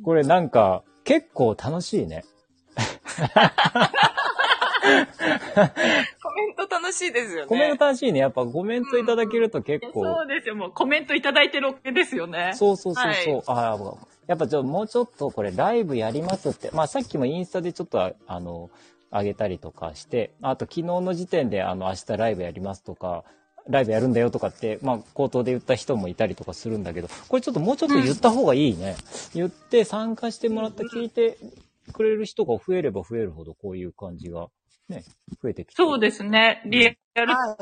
[0.00, 0.02] い。
[0.04, 2.24] これなんか、結構楽しいね。
[6.22, 7.46] コメント楽しいですよね。
[7.46, 8.20] コメント楽しいね。
[8.20, 10.56] やっぱコメントいただけると結構、そうですよ。
[10.56, 12.52] もうコメントいただいてるわけですよね。
[12.54, 13.42] そうそうそうそう。
[13.46, 13.78] ああ、
[14.26, 16.70] やっぱちょ、もうちょっとこれライブやりますって。
[16.72, 18.70] まあさっきもインスタでちょっとああの、
[19.10, 23.24] 上げたりとかして、あと昨日の時点であの明日ライブやりますとか、
[23.68, 28.96] ライブやるんだよとかって、まあ口頭で言った人もいたりとかするんだけど、これちょっともうちょっと言った方がいいね。
[29.34, 31.38] 言って参加してもらった、聞いて
[31.92, 34.48] くれる人が増えれば増えるほどこういう感じが
[34.88, 35.04] ね、
[35.42, 35.74] 増えてきて。
[35.74, 36.62] そうですね。
[36.66, 36.96] リアル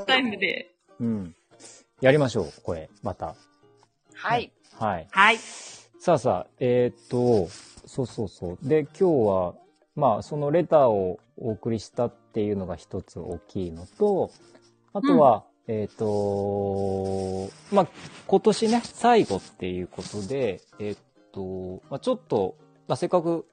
[0.06, 0.72] タイムで。
[1.00, 1.34] うん。
[2.00, 3.34] やりましょう、これ、また。
[4.14, 4.52] はい。
[4.78, 5.06] はい。
[5.10, 5.38] はい。
[5.98, 7.48] さあさあ、えーっと、
[7.86, 8.58] そうそうそう。
[8.62, 9.54] で、今日は、
[9.94, 14.30] まあ、そのレターをお送りしたっていうのが一つ大きいのと、
[14.92, 17.88] あとは、えーっと、まあ、
[18.26, 20.98] 今年ね、最後っていうことで、えーっ
[21.32, 23.46] と、まあ、ちょっと、まあ、せっかく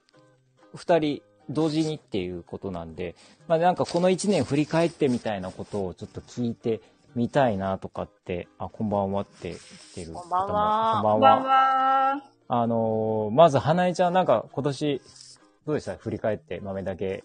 [0.75, 3.15] 二人同時にっていうことなんで、
[3.47, 6.81] まあ、なんかこの一年振り返ってみたいなことをちょっと聞いて
[7.15, 9.55] みたいなとかって、あ、こんばんはって
[9.93, 10.21] 来てる方も。
[10.21, 11.49] こんばんはこんばんは。
[11.49, 12.21] は。
[12.49, 15.01] あのーまず、花江ちゃん、なんか今年、
[15.65, 15.95] どうでした？
[15.95, 17.23] 振り返って、豆だけ、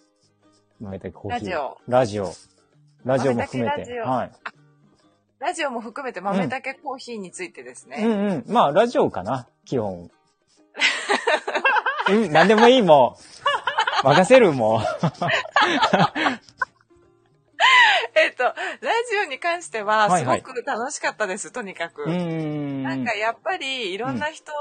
[0.81, 1.51] 豆だけコーヒー。
[1.51, 1.79] ラジオ。
[1.89, 2.33] ラジオ。
[3.05, 3.99] ラジオも含めて。
[4.01, 4.33] はい。
[5.39, 8.05] ラジオも含めて豆だけコーヒーについてですうね。
[8.05, 8.53] んうん。
[8.53, 10.11] まあ、ラジオかな、基本。
[12.11, 13.23] うん、なんでもいい、もう。
[14.03, 14.81] 任せる、もう。
[18.15, 18.55] えっと、ラ
[19.11, 20.41] ジオに関しては、すはいはい。
[20.41, 22.07] ごく楽しかったです、とにかく。
[22.07, 24.53] なんかやっぱりいろんな人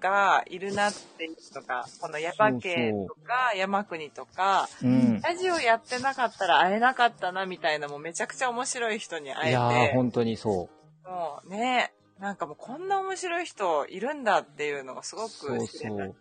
[0.00, 5.20] がいるなっていうのが、この山家とか山国とか、うん。
[5.20, 10.68] ラジオやってなかったら会えなかったなみたいなもうめちゃくちゃ面白い人に会えいや本当にそ
[11.04, 11.48] もう。
[11.50, 15.96] ね、なんかもうこんな面白い人いるんだっていうのがすごくそう知れた。
[15.96, 16.16] し、そう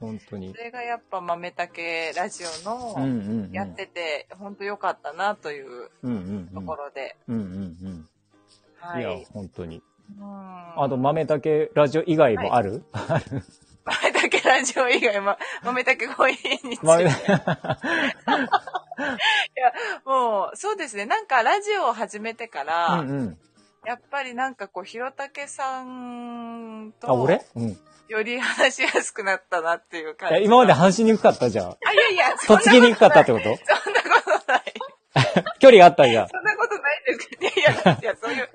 [0.00, 0.56] 本当にそ。
[0.56, 3.52] れがやっぱ豆竹ラジオのんうん。
[3.52, 5.90] やってて、本当良かったなという。
[6.54, 9.00] ところで、うんうんうん。
[9.00, 9.76] いやはい。、本当に。
[9.76, 9.82] うん
[10.76, 13.42] あと、豆だけラジオ以外もある、ある？
[13.84, 16.86] 豆竹ラジオ以外、ま、 豆竹コーヒーについて。
[16.86, 17.04] 豆
[20.04, 21.06] もう、そうですね。
[21.06, 23.38] なんかラジオを始めてから、うんうん。
[23.86, 27.44] やっぱりなんかこう、ひろたけさんと、あ、俺？
[27.56, 27.78] うん。
[28.08, 30.44] いより話しやすくなったなっていう感じ。
[30.44, 31.66] 今まで話しにくかったじゃん。
[31.70, 33.44] あ、いやいや、とっつきにくかったってこと？
[33.44, 33.54] そん
[33.94, 34.62] なことない。
[35.60, 36.28] 距離があったじゃん。
[36.28, 38.48] そんなことないですけど、いやいや、いや、そういう、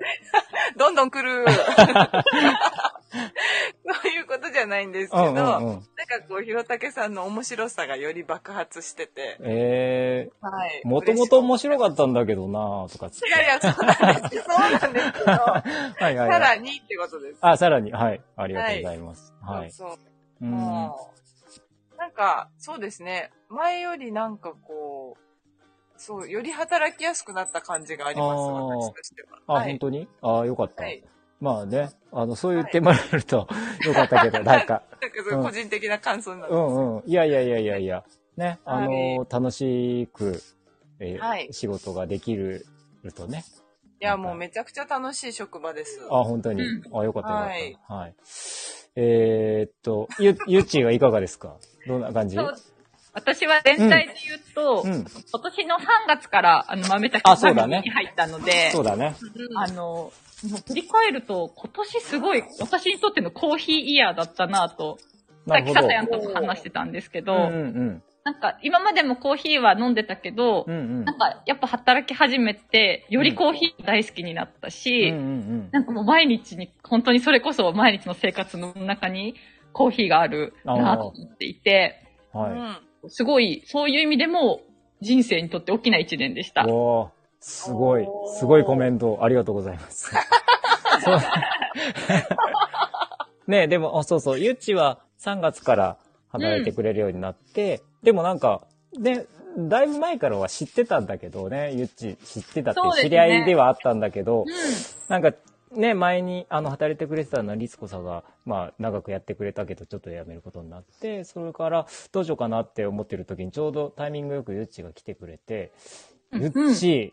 [0.76, 1.46] どんどん来る。
[1.50, 1.56] そ
[4.08, 5.82] ういうことじゃないんですけど、うんうんうん。
[6.10, 10.82] なんかこう、ひろたけさんの面白さがより爆発してて、えはい。
[10.84, 13.28] ー、もともと面白かっったんだけどなとかつって。
[13.28, 14.42] いやいや、そうなんですよ。
[14.48, 15.62] そうなんですけど、 は
[16.00, 16.40] いはい、さはい。
[16.40, 17.38] らにってことです。
[17.40, 18.20] あ、さらに、はい。
[18.36, 19.34] ありがとうございます。
[19.42, 19.70] はい。
[19.70, 19.98] そうそう。
[20.42, 20.52] うん。
[21.96, 23.30] なんか、そうですね。
[23.48, 25.20] 前よりなんかこう、
[26.00, 29.38] そう、より働きやすくなった感じがあります、あー私としては。
[29.46, 30.08] あ、はい本当に？
[30.22, 30.82] あよかった。
[30.84, 31.04] はい。
[31.40, 33.48] まあね、あの、そう言ってもらえると
[33.86, 36.52] よかったけど、 なんか、なんかそういう個人的な感想になる。
[36.54, 37.02] うんうん。
[37.06, 38.04] いやいやいやいやいや、
[38.36, 40.42] ね、あの、はい楽しく、
[40.98, 42.66] えーはい仕事ができる
[43.16, 43.44] とね。
[44.02, 46.00] いや、もうめちゃくちゃ楽しい職場です。
[46.10, 46.62] あ、本当に。
[46.62, 47.48] うあ、よかったよかった。
[47.48, 48.14] はいはい。
[48.96, 51.56] えーっと、ゆ、ゆっちーはいかがですか？
[51.86, 52.36] どんな感じ？
[53.12, 54.92] 私は全体で言うと、うん。
[54.92, 59.16] 今年の3月から、あの、豆竹あそうだねファミリーに入ったので、そうだね。
[59.56, 60.12] あの、
[60.48, 64.98] もう振り返ると、今年すごい、 私にとってのコーヒーイヤーだったなと、
[65.48, 65.72] さっき。
[65.72, 70.74] ささやんとも話してたんですけど、うんうんなんか今までもコーヒーは飲んでたけど、うん。
[70.74, 79.36] うんうんなんかやっぱ働き始めて、よりコーヒー大好きになったし、うんうんなんかもう毎日に、本当にそれこそ毎日の生活の中に
[79.72, 82.40] コーヒーがあるなと思っていて、うん。
[82.40, 82.52] はい。
[82.52, 82.76] うん
[83.08, 84.60] すごい、そういう意味でも
[85.00, 86.66] 人生にとって大きな一年でした。
[86.68, 88.06] おーすごい
[88.38, 90.10] すごいコメントありがとうございます。
[91.04, 91.20] そう。
[93.46, 95.96] ねでも、あそうそう、ゆっちは3月から
[96.28, 98.62] 働いてくれるようになって、でもなんか、
[98.98, 99.26] ね、
[99.58, 104.46] だいぶ前からは知ってたんだけどね、ゆっち知ってたって知り合いではあったんだけど、うん。
[105.08, 105.36] なんか、
[105.72, 115.70] ね、前に、あの、働いてくれてたのは、律子さんが、まあ、長くやってくれたけど、ちょっと辞めることになって、それから、どうしようかなって思ってる時に、ちょうどタイミングよくゆっちが来てくれて、
[116.32, 116.42] うん。
[116.42, 117.12] ゆっち、い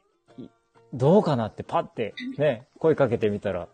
[0.93, 3.67] どうかなってパッて、ね、声かけてみたら、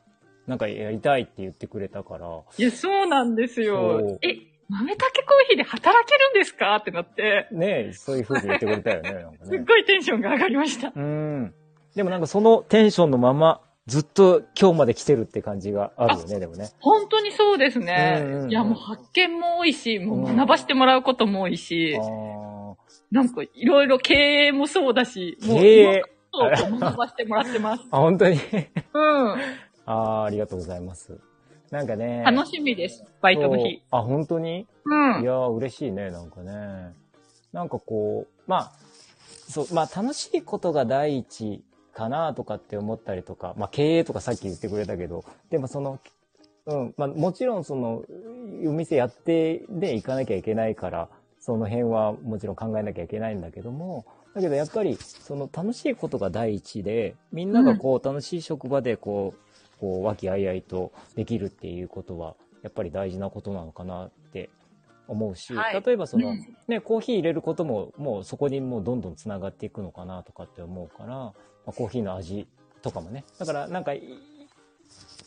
[0.47, 4.17] なんかやりたいって言ってくれたから、いや、そうなんですよ。
[4.21, 4.35] え、
[4.69, 6.75] 豆竹コーヒーで働けるんですか？
[6.75, 9.65] ってなって、ね、そういう風に言ってくれたよね、なんかすっね。
[9.67, 10.91] ごいテンションが上がりました。
[10.95, 11.53] うん。
[11.95, 16.69] でもなんかそのテンションのまま、ずっと今日まで来てるって感じがあるよね、でもね。
[16.79, 18.19] 本当にそうですね。
[18.21, 22.75] うんうんうんいや、もう発見も多いし、もううん学ばしてもらうことも多いし、あー
[23.11, 26.03] なんかいろいろ経営もそうだし、もう経営。
[26.33, 27.83] そうそう、学ばせてもらってます。
[27.91, 28.35] あ、本当に？
[28.35, 28.41] うん。
[29.85, 31.19] あーありがとうございます。
[31.71, 32.23] なんかね。
[32.25, 33.83] 楽しみです、バイトの日。
[33.91, 34.67] あ、本当に？
[34.85, 35.25] うんい。
[35.25, 36.93] やー、嬉しいね、なんかね。
[37.51, 38.71] なんかこう、まあ、
[39.47, 45.99] そう、まあ楽しいことが第一かなとかって思ったりとか、まあ経営とかさっき言ってくれたけど、でもその、
[46.65, 48.03] うん、まあもちろんその、
[48.65, 64.49] お店やってで行かなきゃいけないから、その辺はもちろん考えなきゃいけないんだけども、だけどやっぱりその楽しいことが第一で、みんながこう楽しい職場でこう、こう和気あいあいとできるっていうことは、やっぱり大事なことなのかなって
[65.07, 71.33] 思うし、はい例えばその、うんね、コーヒー入れることも、もうそこにもうどんどんつながっていくのかなとかって思うから、ま
[71.67, 72.47] あ、コーヒーの味
[72.81, 73.23] とかもね。
[73.37, 74.01] だからなんかい、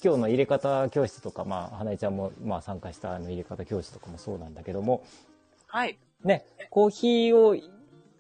[0.03, 5.05] 今日の入れ方教室とか、まあ、花江ちゃんも、まあ、参加したあの入れ方教室とかもそうなんだけども、
[5.67, 5.99] はい。
[6.25, 7.57] ね、コーヒーを、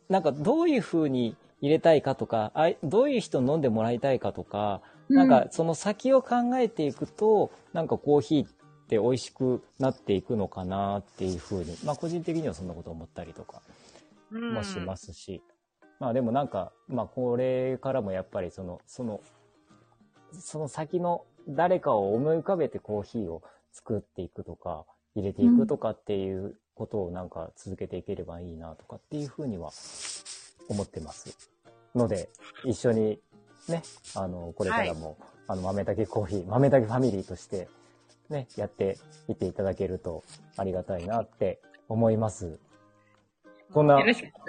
[0.09, 8.49] なんかどういう風に入れたいかとか、あいどういう人飲んでもらいたいかとか、なんかその先を考えていくと、なんかコーヒーっ
[8.89, 13.63] て美味しくなっていくのかなっていう風に、まあ個人的にはそんなこと思ったりとか
[14.31, 15.43] うんもしますし、
[15.99, 19.21] まあでもなんか、まあこれからもやっぱりその、その、
[20.33, 23.43] その先の誰かを思い浮かべてコーヒーを
[23.73, 29.73] 作っていくとか、入れていくとかっていうことをなんか続けていければいいなとかっていうふうには
[30.69, 31.37] 思ってます。
[31.95, 32.29] ので、
[32.65, 33.19] 一緒に
[33.69, 33.83] ね、
[34.15, 35.17] あの、これからも、
[35.49, 37.69] あの、豆竹コーヒー、豆竹ファミリーとして、
[38.29, 40.23] ね、やっていっていただけると
[40.57, 42.59] ありがたいなって思います。
[43.73, 43.97] こんな、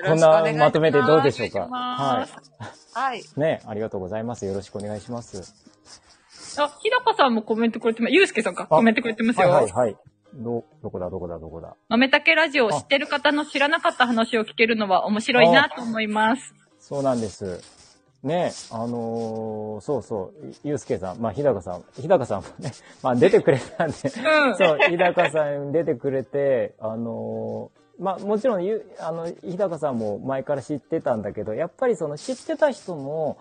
[0.05, 1.67] こんなまとめでどうでしょうか？
[1.67, 2.29] はい。
[2.93, 3.19] はい。
[3.19, 3.39] い。
[3.39, 4.45] ね、ありがとうございます。
[4.45, 5.53] よろしくお願いします。
[6.59, 8.13] あ、日高さんもコメントくれてます。
[8.13, 8.67] ゆうすけさんか？
[8.67, 9.53] コメントくれてますはいよ。
[9.53, 9.97] はいはい。
[10.33, 11.75] ど、どこだどこだどこだ。
[11.89, 16.53] 豆竹ラジオを知ってる方の知らなかった話を聞けるのは面白いなと思います。
[16.79, 17.61] そうなんです。
[18.23, 22.71] ね、あのーそうそう、ゆうすけさん、まあ、日高さん、日高さんもね、
[23.03, 24.57] まあ、出てくれたんで、うん。
[24.57, 33.37] そう、日高さん出てくれて、あのーまあ、もちろんゆ、あの、日高さんも前から知ってたんだけど、やっぱりその知ってた人も、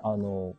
[0.00, 0.54] あの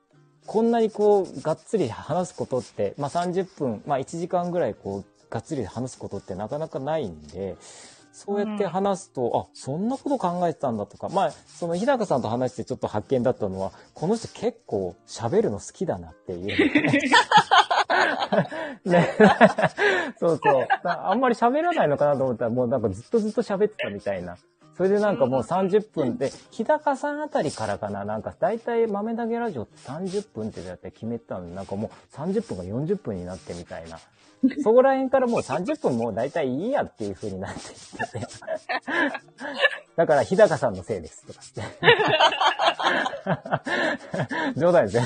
[0.45, 7.55] こんなにこう、がっつり話すことって、まあ、30分、まあ、1時間ぐらいこう、がっつり話すことってなかなかないんで、
[8.11, 16.47] そうやって話すと、あ、そんなこと考えてたんだとか、まあ、その日高さんと話してちょっと発見だったのは、この人結構喋るの好きだなっていう。
[18.89, 19.09] ね。
[20.19, 20.67] そうそう。
[20.83, 24.37] なあんまり喋らないのかなと思ったら、もうなんかずっとずっと喋ってたみたいな。
[24.75, 33.99] それでなんかもう30分で、日高さんあたりからかな、なんか大体豆だけラジオって30分ってだって決めてたのになんかもう30分が40分になってみたいな。
[34.63, 37.65] そこら辺からもう30分もう大体いいやっていう風になってき
[37.97, 38.27] てて。
[39.95, 41.49] だから日高さんのせいですとかっ
[44.53, 44.59] て。
[44.59, 45.03] 冗談ですよ。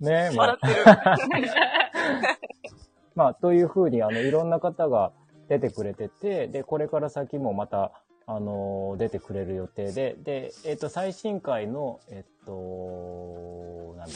[0.00, 0.58] ねえ、まあ。
[3.14, 5.12] まあ、というふうに、あの、いろんな方が
[5.48, 7.92] 出てくれてて、で、これから先もまた、
[8.26, 14.14] あの、出てくれる予定で、で、えっ、と、最新回の、えっ、と、なんだ、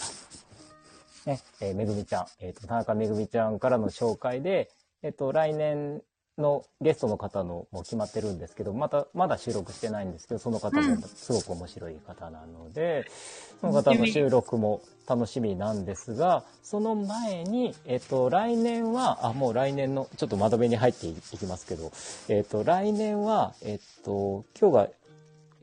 [1.27, 4.71] ね、えーめぐみちゃん、えっ、と、田中めぐみちゃんからの紹介で、
[5.03, 6.03] えっ、と、来年
[6.39, 13.07] のゲストの方のもう決まってるんですけど、また、まだ収録してないんですけど、その方もすごく面白い方なので、
[13.61, 21.93] その方の収録も楽しみなんですが、その前に、えっと、来年は、あ、もう来年の、ちょっと窓辺に入っていきますけど、
[22.29, 24.89] えっと、来年は、えっと、今日が、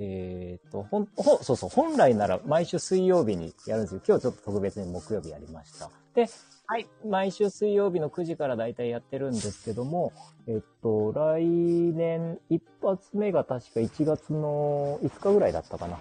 [0.03, 5.91] えっと、ほん、ほ、そうそう、本来なら毎週水曜日にやるんですけど、今日ちょっと特別に木曜日やりました。
[6.15, 6.27] で、
[6.65, 6.87] はい。
[7.07, 10.11] 毎週水曜日の9時からだいたいやってるんですけども、
[10.47, 15.99] えっと、来年一発目が確か1月の5日ぐらいだったかな。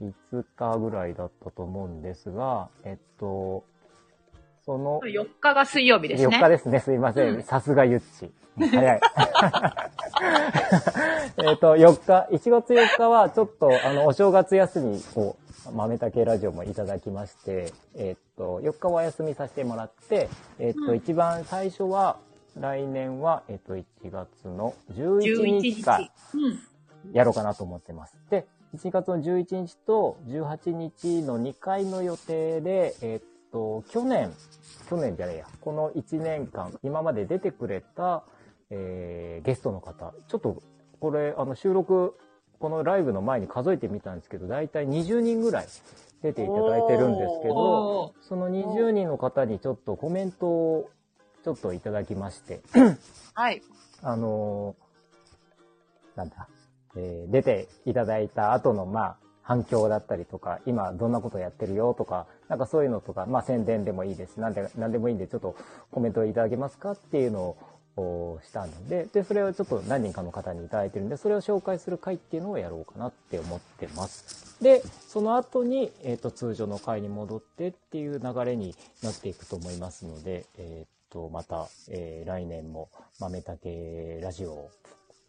[0.00, 3.64] 5日ぐらいだったと思うんですが、えっと、
[4.64, 6.36] その、4日が水曜日ですね。
[6.36, 6.80] 4日ですね。
[6.80, 7.22] すいませ。
[7.22, 8.30] うんんさすがゆっち。
[8.58, 9.00] 早い。
[11.38, 15.36] えっと、4日、1月4日はちょっと、あの、お正月休みを、
[15.72, 22.16] 豆竹ラジオもいただきまして、えっと、4日はお休みさせてもらって、えっと、うん一番最初は、
[22.58, 25.82] 来年は、えっと、1月の11 11日日。
[25.82, 26.00] か、
[26.34, 27.12] うん。
[27.12, 28.16] やろうかなと思ってます。
[28.30, 34.32] で、1月の11日と18日の2回の予定で、えっと、去年、
[34.88, 38.24] 去年じゃねえや、この1年間、今まで出てくれた、
[38.70, 40.62] えー、ゲストの方、ちょっと、
[41.00, 42.16] これ、あの、収録、
[42.58, 45.66] このライブの前に数えてみたんですけど、だいたい20人ぐらい
[46.22, 50.90] 出ていただいてるんですけど、その20人の方にちょっとコメントを
[51.44, 52.60] ちょっといただきまして、
[53.34, 53.62] はい。
[54.02, 54.88] あのー
[56.16, 56.48] なんだ、
[56.96, 64.38] えー出ていただいた後の、まあ、反響だったりとか、今どんなことやってるよとか、なんかそういうのとか、まあ宣伝でもいいです。
[64.40, 65.54] なんで、なんでもいいんで、ちょっと
[65.92, 67.56] コメントいただけますかっていうのを
[68.46, 74.62] したので、で、それをちょっと何人かの方にいただいてるんで、それを紹介する回っていうのをやろうかなって思ってます。
[74.62, 82.88] で、その後に、えっ、と、通常の回に戻ってっていう流れになっていくと思いますので、えっ、と、また、えー来年も
[83.20, 84.70] 豆竹ラジオを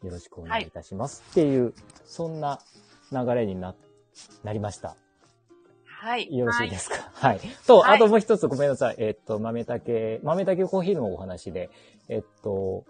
[0.04, 1.74] よろしくお願いいたしますっていう、
[2.06, 2.60] そんな
[3.12, 3.76] 流れにな、
[4.44, 4.96] なりました。
[5.86, 6.34] はい。
[6.36, 7.12] よろしいですか？
[7.14, 7.40] はい。
[7.68, 8.96] と、はいあともう一つごめんなさい。
[9.00, 11.70] えっと、豆竹、豆竹コーヒーのお話で、
[12.10, 12.86] えっと、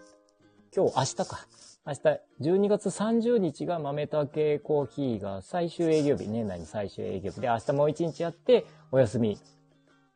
[0.76, 1.48] 今日、明日か。
[1.86, 2.00] 明日、
[2.42, 9.38] 12月30日が豆竹コーヒーが最終営業日、年内に最終営業日で、明日もう一日やって、お休み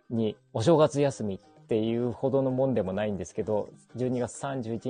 [0.10, 4.80] に、お正月休みっていうほどのもんでもないんですけど、12月31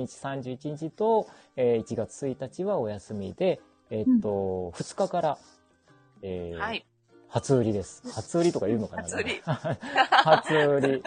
[0.56, 3.60] 31日と、えー1月1日はお休みで、
[3.90, 5.38] えっと、2日から、
[6.22, 6.86] えーはい。
[7.28, 8.02] 初売りです。
[8.12, 9.02] 初売りとか言うのかな？
[9.02, 11.02] 初売り 初売り。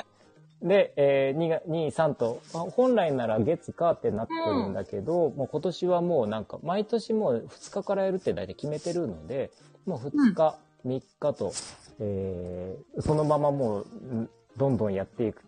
[0.62, 9.52] で、えー、2が、2、3と、あ本来なら月かってなってるんだけど、もう今年はもうなんか、毎年もう2日からやるって大体決めてるので、
[9.86, 11.54] もう2日、3日と、
[12.00, 15.44] えー、そのままもう、んどんどんやっていく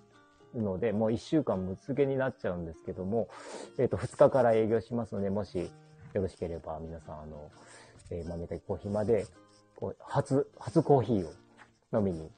[0.56, 3.30] ので、もう1週間無つげになっちゃうんですけども、
[3.80, 5.58] えっ、と、2日から営業しますので、もし
[6.14, 7.50] よろしければ皆さん、あの、
[8.12, 9.26] えー豆炊きコーヒーまで、
[9.76, 11.34] こう、初、初コーヒーを
[11.98, 12.30] 飲みに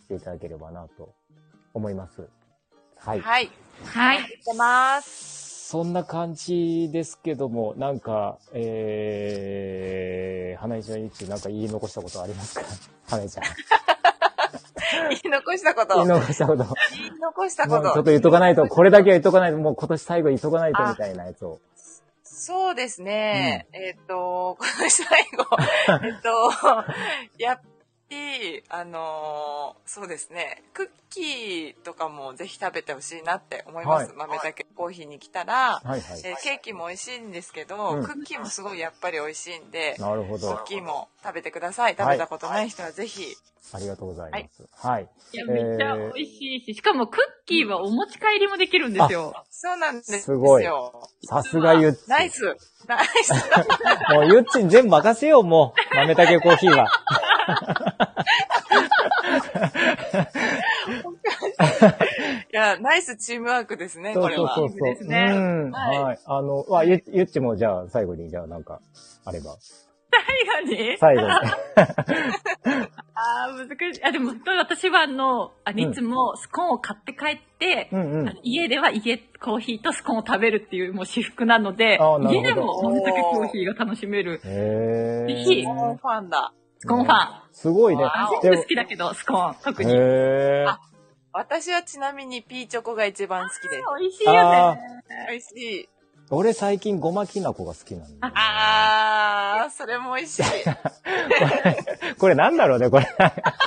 [0.00, 1.14] 来ていただければなと
[1.78, 2.28] 思います。
[2.96, 3.20] はい。
[3.20, 3.50] はい。
[3.84, 4.24] はい。
[4.44, 5.68] てます。
[5.68, 12.62] そんな感じですけども、なんか、えー、花井ちゃんゆち、なんか言い残したことありますか？
[13.08, 13.44] 花井ちゃん。
[15.10, 15.94] 言い残したこと。
[15.96, 16.64] 言い言い残したこと。
[16.64, 16.74] も
[17.20, 17.94] 残したうちょっこと。
[17.96, 21.60] と言っとかないと、これだけは言っとかないと、もう今年最後言っとかないとみたいなやつを。
[22.24, 23.66] そうですね。
[23.72, 25.06] えっ、と、この最
[25.36, 25.44] 後、
[26.06, 26.50] えっと、
[27.36, 27.62] やっぱ
[28.10, 34.08] り、あのーそうですね、クッキーとかもぜひ食べてほしいなって思います。
[34.08, 36.00] はい豆だけコーヒーに来たら、はいはい。
[36.24, 40.64] えーケーキも美味しいんですけど、うんクッキーもすごいやっぱり美味しいんで、なるほどクッ。
[40.66, 41.96] キーも食べてください。
[41.98, 43.34] 食べたことない人はぜひ。
[43.70, 44.86] ありがとうございます。
[44.86, 45.08] はい。
[45.32, 49.34] いや、めっちゃ美味しいし、しかもクッキーはお持ち帰りもできるんですよ。
[49.50, 50.20] そうなんですよ。
[50.20, 50.64] すごい
[51.24, 52.08] さすがゆっち。
[52.08, 52.56] ナイス
[52.86, 53.32] ナイス
[54.14, 55.96] もうゆっちに全部任せよう、もう。
[55.96, 56.86] 豆たけコーヒーは。
[62.52, 64.54] いや、ナイスチームワークですね、これは。
[64.54, 64.94] そうそうそう。
[64.94, 65.70] ですねうん。
[65.70, 66.18] はいはい。
[66.24, 68.80] あの、わ、ゆ、ゆっちもじゃあ最後に、じゃあなんか、
[69.26, 69.56] あれば。
[70.10, 70.96] 最後に？
[70.96, 71.28] 最後に。
[73.14, 74.04] ああ、難しい。
[74.04, 78.38] あ、でも、私はあの、あのいつもスコーンを買って帰って、うんうん。
[78.42, 81.98] 家では家コーヒーとスコーンを食べるっていうもう私服なので
[82.30, 85.64] 家でも豆たけコーヒーが楽しめるへぜひー。
[85.64, 86.54] もうファンだ。
[86.78, 87.16] スコーンファン。
[87.52, 88.04] すごいね。
[88.42, 89.92] 全部好きだけど、スコーン、特に。
[89.92, 90.88] へー。
[91.38, 93.82] あ私はちなみにピーチョコが一番好きです。
[94.00, 94.80] 美味しいよあね。
[95.30, 95.88] 美味しい。
[96.30, 98.18] 俺最近ごまきな粉が好きなんだよね。
[98.34, 100.42] あー、それも美味しい。
[102.18, 103.06] これ なんだろうね、これ。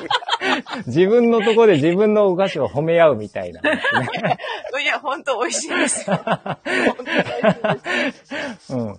[0.85, 3.61] 自分のとこで自分のお菓子を褒め合うみたいな。
[4.79, 6.17] いや、ほんと美味しいですよ。
[6.17, 7.13] 本当に美
[7.69, 8.75] 味しいです。
[8.75, 8.97] うん。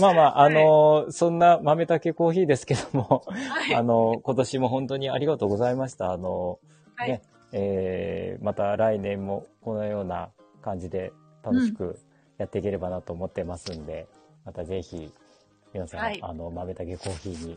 [0.00, 6.12] まあまあ、あのーそんな豆たけコーヒーですけども、はいあのー今年も本当にありがとうございました。
[6.12, 7.22] あのーはいね、
[7.56, 10.30] えー、また来年もこのような
[10.60, 11.12] 感じで
[11.44, 11.96] 楽しく
[12.36, 14.08] やっていければなと思ってますんで、
[14.44, 15.12] またぜひ、
[15.72, 17.56] 皆さん、はいあの、豆たけコーヒーに、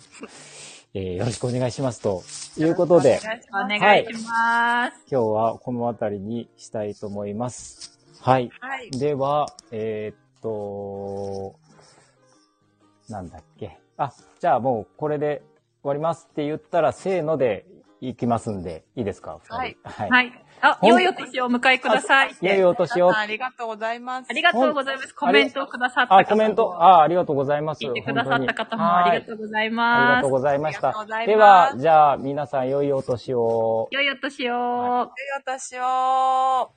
[0.93, 2.23] えーよろしくお願いしますと
[2.57, 3.19] いうことで、
[3.51, 5.03] お願いします。
[5.11, 7.99] 今日はこの辺りにしたいと思います。
[8.21, 8.51] はい。
[8.59, 8.91] はい。
[8.91, 11.55] では、えーっと、
[13.09, 13.79] なんだっけ。
[13.97, 15.41] あ、じゃあもうこれで
[15.81, 17.65] 終わりますって言ったら、せーので
[18.01, 19.55] いきますんで、いいですか二人？
[19.57, 19.77] はい。
[19.83, 20.09] はい。
[20.09, 20.45] はい。
[20.61, 22.35] あ、良いお年をお迎えください。
[22.41, 23.23] 良いお年を皆さん。
[23.23, 24.27] ありがとうございます。
[24.29, 25.13] ありがとうございます。
[25.15, 27.83] コメントをくださった方あ、コメント、あ、ありがとうございます。
[27.83, 30.31] 聞いてくださった方もありがとうございはいありますがとう。
[30.31, 31.23] ございましたありがとうござ。
[31.23, 33.87] いますでは、じゃあ、皆さん良いお年を。
[33.91, 34.53] 良いお年を。
[34.53, 35.07] 良い
[35.39, 36.71] お年を。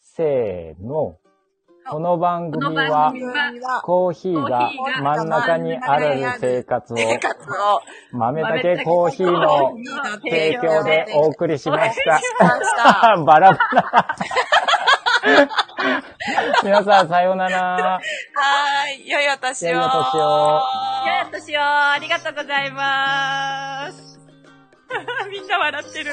[0.00, 1.16] せーの。
[1.88, 3.12] この番組は、
[3.84, 4.70] コーヒーが
[5.02, 7.80] 真ん中にある生活を、生活を
[8.12, 9.72] 豆だけコーヒーの
[10.22, 12.20] 提供でお送りしました。
[13.24, 14.16] バラバラ。
[16.62, 17.58] 皆さん、さようなら。
[17.58, 19.08] はーい。
[19.08, 19.68] 良いお年を。
[19.70, 20.60] 良いお年を
[21.06, 21.60] 良いお年を。
[21.60, 24.20] ありがとうございます。
[25.30, 26.12] みんな笑ってる。